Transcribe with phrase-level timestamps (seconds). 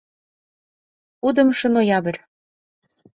[1.21, 2.19] Кудымшо ноябрь.